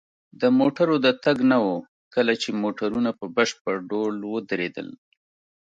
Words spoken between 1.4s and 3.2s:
نه وه، کله چې موټرونه